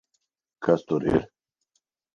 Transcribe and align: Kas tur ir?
Kas 0.69 0.87
tur 0.87 1.01
ir? 1.13 1.31